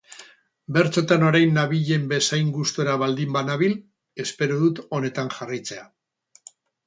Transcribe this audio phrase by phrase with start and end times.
[0.77, 3.77] Bertsotan orain nabilen bezain gustura baldin banabil,
[4.25, 5.85] espero dut honetan jarraitzea.